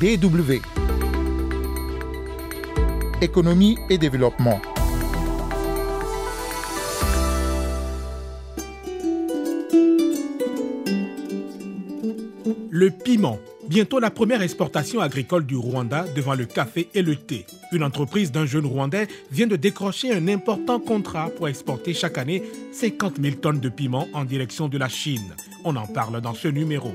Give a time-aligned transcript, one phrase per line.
[0.00, 0.62] DW.
[3.20, 4.58] Économie et développement.
[12.70, 13.38] Le piment.
[13.68, 17.44] Bientôt la première exportation agricole du Rwanda devant le café et le thé.
[17.70, 22.42] Une entreprise d'un jeune Rwandais vient de décrocher un important contrat pour exporter chaque année
[22.72, 25.34] 50 000 tonnes de piment en direction de la Chine.
[25.62, 26.94] On en parle dans ce numéro.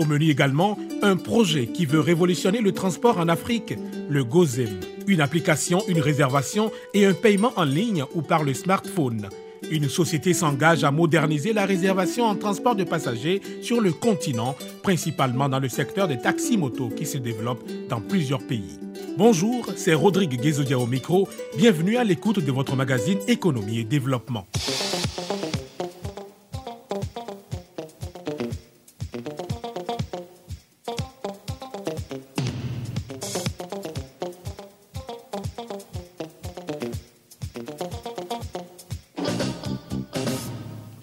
[0.00, 3.74] Au menu également, un projet qui veut révolutionner le transport en Afrique,
[4.08, 4.80] le GoZem.
[5.06, 9.28] Une application, une réservation et un paiement en ligne ou par le smartphone.
[9.70, 15.50] Une société s'engage à moderniser la réservation en transport de passagers sur le continent, principalement
[15.50, 18.80] dans le secteur des taxis-motos qui se développe dans plusieurs pays.
[19.18, 21.28] Bonjour, c'est Rodrigue Guézodia au micro.
[21.58, 24.46] Bienvenue à l'écoute de votre magazine Économie et Développement.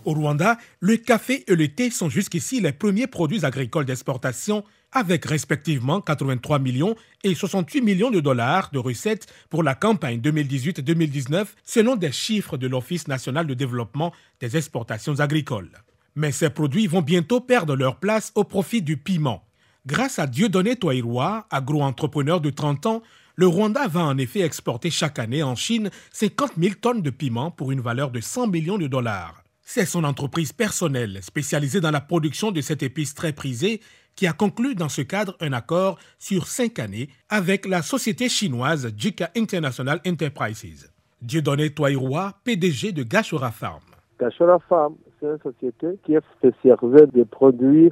[0.08, 4.64] Au Rwanda, le café et le thé sont jusqu'ici les premiers produits agricoles d'exportation
[4.94, 11.48] avec respectivement 83 millions et 68 millions de dollars de recettes pour la campagne 2018-2019
[11.66, 15.72] selon des chiffres de l'Office national de développement des exportations agricoles.
[16.16, 19.44] Mais ces produits vont bientôt perdre leur place au profit du piment.
[19.86, 23.04] Grâce à Dieudonné Toairoa, agro-entrepreneur de 30 ans,
[23.36, 27.52] le Rwanda va en effet exporter chaque année en Chine 50 000 tonnes de piment
[27.52, 29.44] pour une valeur de 100 millions de dollars.
[29.70, 33.82] C'est son entreprise personnelle, spécialisée dans la production de cette épice très prisée,
[34.16, 38.88] qui a conclu dans ce cadre un accord sur cinq années avec la société chinoise
[38.96, 40.90] Jika International Enterprises.
[41.22, 43.82] Dieudonné Toiroa, PDG de Gashora Farm.
[44.18, 47.92] Gashora Farm, c'est une société qui est spécialisée de produire,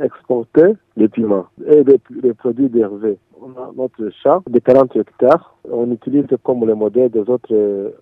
[0.00, 3.18] exporter des piments et des produits dérivés.
[3.40, 5.56] On a notre champ de 40 hectares.
[5.68, 7.92] On utilise comme le modèle des autres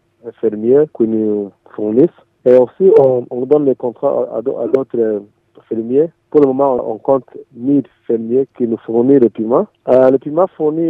[0.43, 2.11] fermiers qui nous fournissent
[2.49, 5.23] et aussi, on, on donne les contrats à, d'autres
[5.69, 6.09] fermiers.
[6.31, 9.67] Pour le moment, on compte 1000 fermiers qui nous fournissent le piment.
[9.89, 10.89] Euh, le piment fourni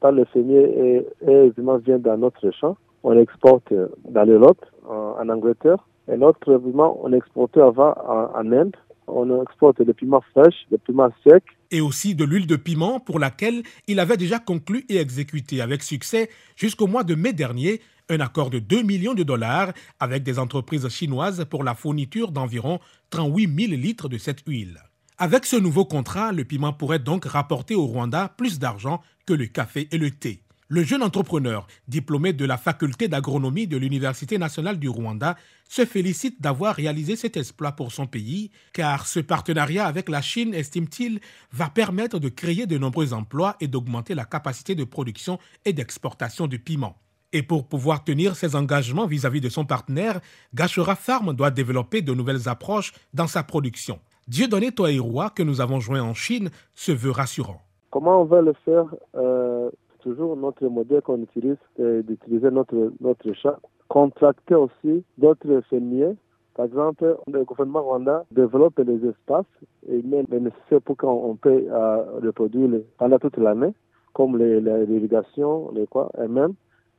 [0.00, 2.76] par le fermier évidemment vient dans notre champ.
[3.02, 3.72] On exporte
[4.08, 5.84] dans l'Europe, en, en Angleterre.
[6.10, 8.76] Et notre piment, on exportait avant en, en Inde.
[9.08, 11.42] On exporte le piment fraîche, le piment sec.
[11.70, 15.82] Et aussi de l'huile de piment pour laquelle il avait déjà conclu et exécuté avec
[15.82, 20.38] succès jusqu'au mois de mai dernier un accord de 2 millions de dollars avec des
[20.38, 22.80] entreprises chinoises pour la fourniture d'environ
[23.10, 24.78] 38 000 litres de cette huile.
[25.18, 29.46] Avec ce nouveau contrat, le piment pourrait donc rapporter au Rwanda plus d'argent que le
[29.46, 30.42] café et le thé.
[30.68, 35.36] Le jeune entrepreneur, diplômé de la faculté d'agronomie de l'Université nationale du Rwanda,
[35.68, 40.54] se félicite d'avoir réalisé cet exploit pour son pays, car ce partenariat avec la Chine,
[40.54, 41.20] estime-t-il,
[41.52, 46.46] va permettre de créer de nombreux emplois et d'augmenter la capacité de production et d'exportation
[46.46, 46.98] du piment.
[47.34, 50.20] Et pour pouvoir tenir ses engagements vis-à-vis de son partenaire,
[50.54, 53.98] Gashora Farm doit développer de nouvelles approches dans sa production.
[54.28, 57.60] Dieudonné Toairoa, que nous avons joint en Chine, se veut rassurant.
[57.90, 58.84] Comment on va le faire
[59.16, 63.58] euh, Toujours notre modèle qu'on utilise, c'est d'utiliser notre, notre chat.
[63.88, 66.16] Contracter aussi d'autres fermiers.
[66.54, 69.46] Par exemple, le gouvernement rwanda développe des espaces
[69.88, 73.72] et met le nécessaire pour qu'on puisse euh, reproduire pendant toute l'année,
[74.12, 76.54] comme l'irrigation, les, les quoi, et même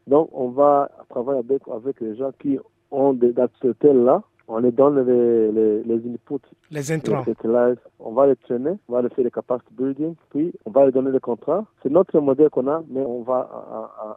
[0.08, 2.60] donc, on va travailler avec, avec les gens qui
[2.92, 3.34] ont des
[3.82, 4.22] là.
[4.50, 6.46] On les donne les, les, les inputs.
[6.70, 7.24] Les intrants.
[7.26, 10.86] Les on va les traîner, on va les faire les capacity building, puis on va
[10.86, 11.66] les donner des contrats.
[11.82, 13.50] C'est notre modèle qu'on a, mais on va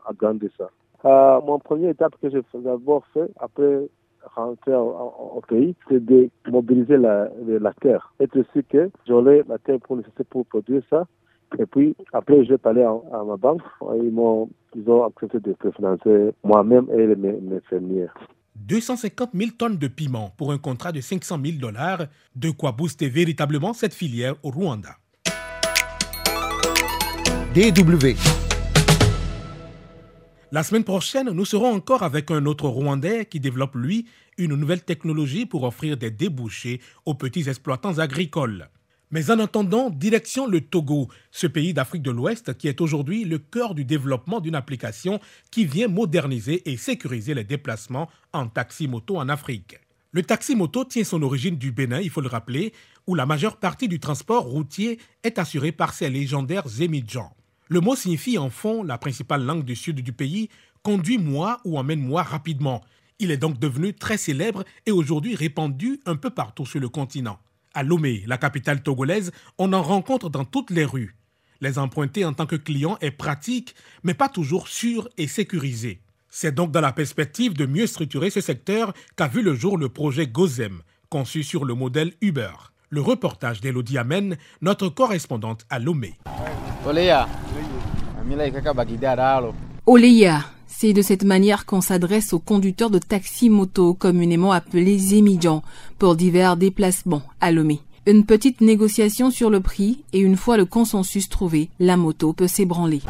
[0.05, 0.69] agrandir ça.
[1.05, 3.89] Euh, mon première étape que j'ai d'abord fait, après
[4.35, 8.13] rentrer au, au pays, c'est de mobiliser la, la terre.
[8.19, 11.07] Être sûr que j'aurai la terre pour nécessaire pour produire ça.
[11.59, 13.63] Et puis, après, j'ai parlé à, à ma banque.
[14.03, 18.09] Ils m'ont ils ont accepté de financer moi-même et mes, mes fermiers.
[18.57, 23.09] 250 000 tonnes de piment pour un contrat de 500 000 dollars, de quoi booster
[23.09, 24.97] véritablement cette filière au Rwanda.
[27.55, 28.17] DW.
[30.53, 34.07] La semaine prochaine, nous serons encore avec un autre Rwandais qui développe, lui,
[34.39, 38.69] une nouvelle technologie pour offrir des débouchés aux petits exploitants agricoles.
[39.13, 43.39] Mais en attendant, direction le Togo, ce pays d'Afrique de l'Ouest qui est aujourd'hui le
[43.39, 45.21] cœur du développement d'une application
[45.53, 49.79] qui vient moderniser et sécuriser les déplacements en taxi-moto en Afrique.
[50.11, 52.73] Le taxi-moto tient son origine du Bénin, il faut le rappeler,
[53.07, 57.31] où la majeure partie du transport routier est assurée par ces légendaires Zemidjan.
[57.69, 60.49] Le mot signifie en fond, la principale langue du sud du pays,
[60.83, 62.83] conduis-moi ou emmène-moi rapidement.
[63.21, 67.39] Il est donc devenu très célèbre et aujourd'hui répandu un peu partout sur le continent.
[67.77, 71.15] À Lomé, la capitale togolaise, on en rencontre dans toutes les rues.
[71.61, 76.01] Les emprunter en tant que client est pratique, mais pas toujours sûr et sécurisé.
[76.31, 79.91] C'est donc dans la perspective de mieux structurer ce secteur qu'a vu le jour le
[79.91, 80.81] projet GOZEM,
[81.11, 82.73] conçu sur le modèle Uber.
[82.89, 86.19] Le reportage d'Elodie Amen, notre correspondante à Lomé.
[89.85, 95.63] Oleya, c'est de cette manière qu'on s'adresse aux conducteurs de taxi-moto, communément appelés émigrants,
[95.99, 97.81] pour divers déplacements à Lomé.
[98.07, 102.47] Une petite négociation sur le prix et une fois le consensus trouvé, la moto peut
[102.47, 103.01] s'ébranler.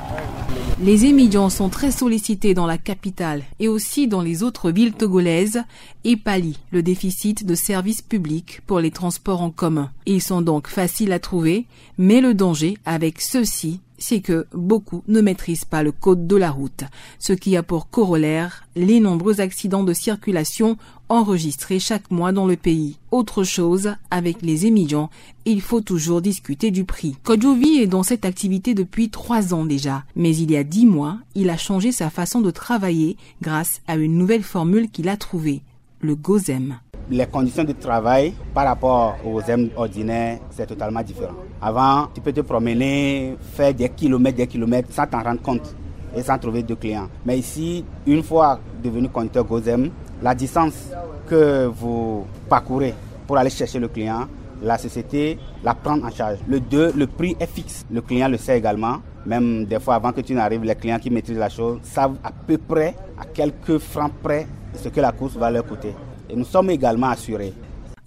[0.80, 5.62] Les émigrants sont très sollicités dans la capitale et aussi dans les autres villes togolaises
[6.04, 9.90] et pallient le déficit de services publics pour les transports en commun.
[10.04, 11.64] Ils sont donc faciles à trouver,
[11.96, 16.50] mais le danger avec ceux-ci c'est que beaucoup ne maîtrisent pas le code de la
[16.50, 16.84] route,
[17.18, 20.76] ce qui a pour corollaire les nombreux accidents de circulation
[21.08, 22.98] enregistrés chaque mois dans le pays.
[23.10, 25.10] Autre chose, avec les émigrants,
[25.44, 27.16] il faut toujours discuter du prix.
[27.22, 31.18] Kodjovi est dans cette activité depuis trois ans déjà, mais il y a dix mois,
[31.34, 35.62] il a changé sa façon de travailler grâce à une nouvelle formule qu'il a trouvée,
[36.00, 36.78] le GOZEM
[37.10, 41.34] les conditions de travail par rapport aux M ordinaires, c'est totalement différent.
[41.60, 45.74] Avant, tu peux te promener, faire des kilomètres, des kilomètres sans t'en rendre compte
[46.16, 47.08] et sans trouver de clients.
[47.24, 49.90] Mais ici, une fois devenu conducteur GOZEM,
[50.22, 50.90] la distance
[51.28, 52.94] que vous parcourez
[53.26, 54.26] pour aller chercher le client,
[54.62, 56.38] la société la prend en charge.
[56.48, 57.84] Le 2, le prix est fixe.
[57.90, 58.98] Le client le sait également.
[59.26, 62.30] Même des fois, avant que tu n'arrives, les clients qui maîtrisent la chose savent à
[62.30, 65.94] peu près, à quelques francs près, ce que la course va leur coûter
[66.30, 67.52] et nous sommes également assurés.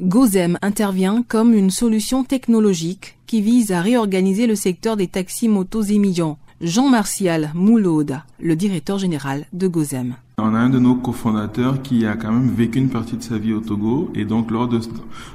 [0.01, 5.81] Gozem intervient comme une solution technologique qui vise à réorganiser le secteur des taxis motos
[5.81, 6.37] émigrants.
[6.61, 10.15] Jean-Martial Moulaude, le directeur général de Gozem.
[10.41, 13.37] On a un de nos cofondateurs qui a quand même vécu une partie de sa
[13.37, 14.79] vie au Togo et donc lors de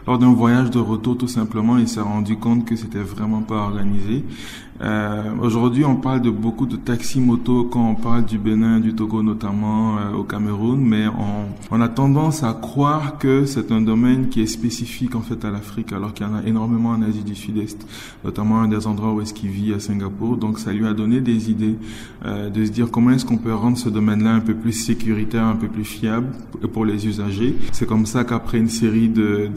[0.06, 3.56] lors d'un voyage de retour tout simplement, il s'est rendu compte que c'était vraiment pas
[3.56, 4.24] organisé.
[4.80, 8.94] Euh, Aujourd'hui, on parle de beaucoup de taxis moto quand on parle du Bénin, du
[8.94, 11.06] Togo notamment, euh, au Cameroun, mais
[11.70, 15.50] on, a tendance à croire que c'est un domaine qui est spécifique en fait à
[15.50, 17.86] l'Afrique, alors qu'il y en a énormément en Asie du Sud-Est,
[18.24, 20.38] notamment un des endroits où est-ce qu'il vit à Singapour.
[20.38, 21.76] Donc ça lui a donné des idées
[22.24, 25.44] euh, de se dire comment est-ce qu'on peut rendre ce domaine-là un peu plus sécuritaire,
[25.44, 26.28] un peu plus fiable
[26.72, 27.54] pour les usagers.
[27.72, 29.50] C'est comme ça qu'après une série de,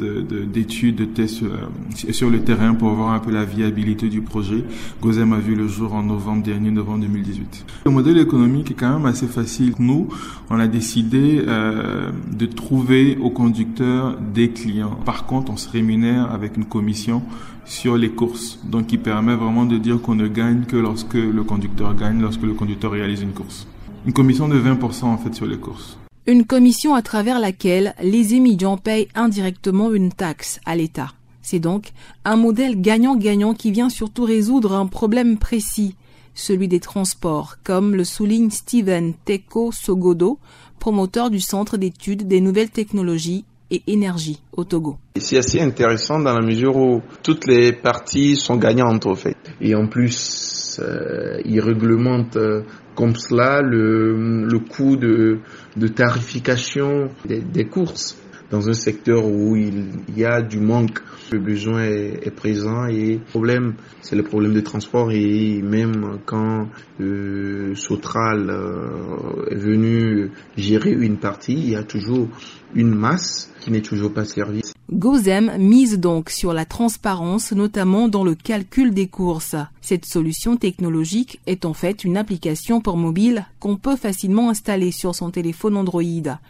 [0.45, 4.63] d'études, de, tests euh, sur le terrain pour voir un peu la viabilité du projet,
[5.01, 7.65] Gozem a vu le jour en novembre dernier, novembre 2018.
[7.85, 9.73] Le modèle économique est quand même assez facile.
[9.79, 10.07] Nous,
[10.49, 14.97] on a décidé euh, de trouver aux conducteurs des clients.
[15.05, 17.21] Par contre, on se rémunère avec une commission
[17.65, 21.43] sur les courses, donc qui permet vraiment de dire qu'on ne gagne que lorsque le
[21.43, 23.67] conducteur gagne, lorsque le conducteur réalise une course.
[24.07, 25.97] Une commission de 20% en fait sur les courses.
[26.27, 31.11] Une commission à travers laquelle les émigrants payent indirectement une taxe à l'État.
[31.41, 31.91] C'est donc
[32.23, 35.97] un modèle gagnant-gagnant qui vient surtout résoudre un problème précis,
[36.35, 40.39] celui des transports, comme le souligne Steven Teko Sogodo,
[40.79, 44.99] promoteur du Centre d'études des nouvelles technologies et énergie au Togo.
[45.17, 49.35] C'est assez intéressant dans la mesure où toutes les parties sont gagnantes en fait.
[49.59, 52.61] Et en plus, euh, il réglemente euh,
[52.95, 55.39] comme cela le, le coût de,
[55.75, 58.17] de tarification des, courses
[58.49, 59.85] dans un secteur où il
[60.15, 60.99] y a du manque.
[61.31, 66.19] Le besoin est, est présent et le problème, c'est le problème de transport et même
[66.25, 66.69] quand
[67.01, 72.29] euh, Sotral euh, est venu gérer une partie, il y a toujours
[72.73, 74.61] une masse qui n'est toujours pas servie.
[74.91, 79.55] Gozem mise donc sur la transparence, notamment dans le calcul des courses.
[79.81, 85.13] Cette solution technologique est en fait une application pour mobile qu'on peut facilement installer sur
[85.13, 86.03] son téléphone Android.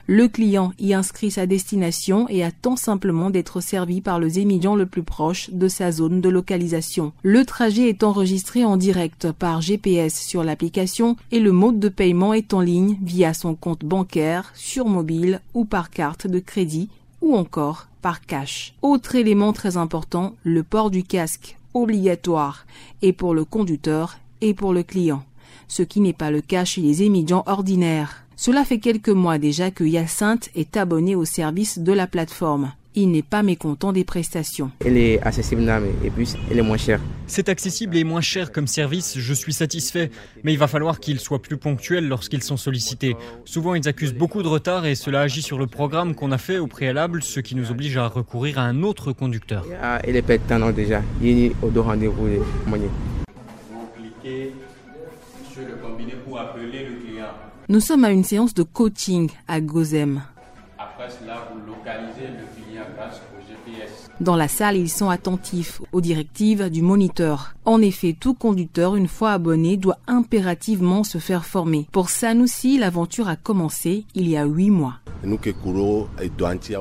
[0.06, 4.86] Le client y inscrit sa destination et attend simplement d'être servi par le émigrant le
[4.86, 7.13] plus proche de sa zone de localisation.
[7.24, 12.36] Le trajet est enregistré en direct par GPS sur l'application et le mode de paiement
[12.36, 16.89] est en ligne via son compte bancaire, sur mobile ou par carte de crédit
[17.22, 18.74] ou encore par cash.
[18.82, 22.66] Autre élément très important, le port du casque, obligatoire,
[23.02, 25.24] et pour le conducteur et pour le client,
[25.68, 28.24] ce qui n'est pas le cas chez les émigrants ordinaires.
[28.36, 33.12] Cela fait quelques mois déjà que Hyacinthe est abonné au service de la plateforme il
[33.12, 34.72] n'est pas mécontent des prestations.
[34.84, 35.72] Elle est accessible
[36.04, 37.00] et puis elle est moins chère.
[37.27, 40.10] C'est accessible et moins cher comme service, je suis satisfait,
[40.44, 43.16] mais il va falloir qu'ils soient plus ponctuels lorsqu'ils sont sollicités.
[43.46, 46.58] Souvent ils accusent beaucoup de retard et cela agit sur le programme qu'on a fait
[46.58, 49.63] au préalable, ce qui nous oblige à recourir à un autre conducteur.
[50.04, 50.38] Elle est pas
[50.72, 52.27] déjà, il est au rendez-vous.
[52.66, 52.80] Vous
[53.96, 54.54] cliquez
[55.54, 57.27] sur le combiné pour appeler le client.
[57.70, 60.24] Nous sommes à une séance de coaching à Gozem.
[60.80, 64.07] Après cela, vous localisez le client grâce au GPS.
[64.20, 67.54] Dans la salle, ils sont attentifs aux directives du moniteur.
[67.66, 71.88] En effet, tout conducteur, une fois abonné, doit impérativement se faire former.
[71.92, 74.96] Pour Sanoussi, l'aventure a commencé il y a huit mois.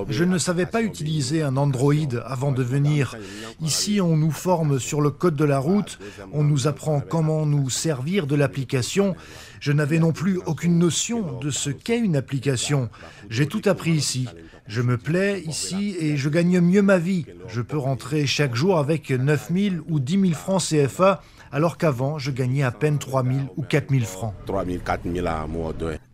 [0.08, 3.16] Je ne savais pas utiliser un Android avant de venir.
[3.60, 5.98] Ici, on nous forme sur le code de la route,
[6.32, 9.14] on nous apprend comment nous servir de l'application.
[9.60, 12.88] Je n'avais non plus aucune notion de ce qu'est une application.
[13.30, 14.28] J'ai tout appris ici.
[14.66, 17.26] Je me plais ici et je gagne mieux ma vie.
[17.48, 21.22] Je peux rentrer chaque jour avec 9 000 ou 10 000 francs CFA,
[21.52, 24.34] alors qu'avant, je gagnais à peine 3 000 ou 4 000 francs.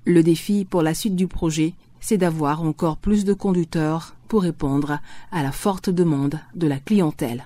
[0.05, 4.99] Le défi pour la suite du projet, c'est d'avoir encore plus de conducteurs pour répondre
[5.31, 7.45] à la forte demande de la clientèle.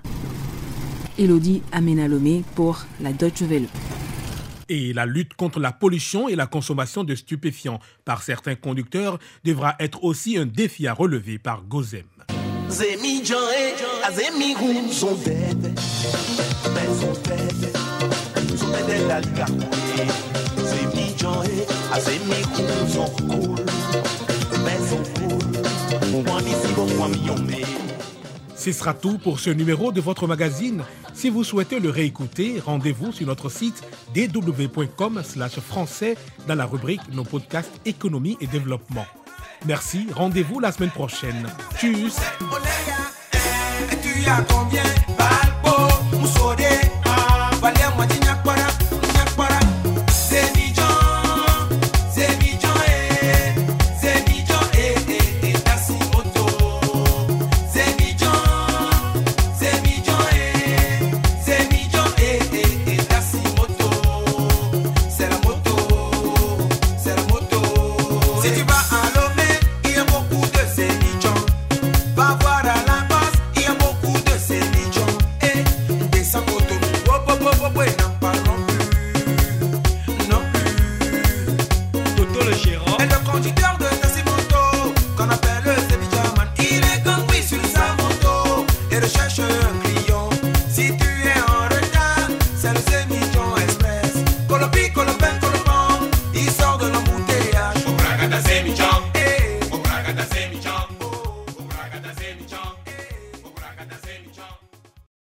[1.18, 3.68] Elodie Amenalomé pour la Deutsche Welle
[4.68, 9.76] et la lutte contre la pollution et la consommation de stupéfiants par certains conducteurs devra
[9.78, 12.04] être aussi un défi à relever par Gozem.
[28.66, 30.82] Ce sera tout pour ce numéro de votre magazine.
[31.14, 35.23] Si vous souhaitez le réécouter, rendez-vous sur notre site dw.com
[35.62, 36.16] français
[36.49, 39.06] dans la rubrique Nos podcasts économie et développement.
[39.66, 41.46] Merci, rendez-vous la semaine prochaine.
[41.78, 42.18] Tchuss